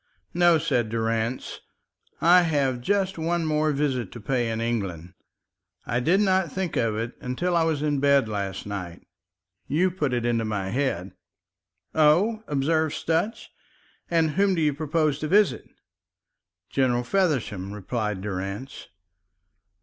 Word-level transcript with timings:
"No," 0.33 0.57
said 0.57 0.89
Durrance, 0.89 1.59
"I 2.21 2.41
have 2.41 2.81
just 2.81 3.19
one 3.19 3.45
more 3.45 3.71
visit 3.71 4.11
to 4.13 4.19
pay 4.19 4.49
in 4.49 4.59
England. 4.59 5.13
I 5.85 5.99
did 5.99 6.19
not 6.21 6.51
think 6.51 6.75
of 6.75 6.95
it 6.97 7.11
until 7.21 7.55
I 7.55 7.61
was 7.65 7.83
in 7.83 7.99
bed 7.99 8.27
last 8.27 8.65
night. 8.65 9.05
You 9.67 9.91
put 9.91 10.11
it 10.11 10.25
into 10.25 10.43
my 10.43 10.69
head." 10.69 11.11
"Oh," 11.93 12.43
observed 12.47 12.95
Sutch, 12.95 13.51
"and 14.09 14.31
whom 14.31 14.55
do 14.55 14.61
you 14.63 14.73
propose 14.73 15.19
to 15.19 15.27
visit?" 15.27 15.69
"General 16.71 17.03
Feversham," 17.03 17.71
replied 17.71 18.21
Durrance. 18.21 18.87